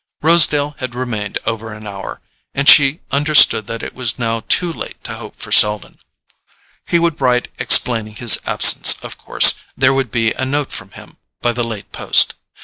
[0.23, 2.21] Rosedale had remained over an hour,
[2.55, 5.99] and she understood that it was now too late to hope for Selden.
[6.87, 11.17] He would write explaining his absence, of course; there would be a note from him
[11.39, 12.33] by the late post.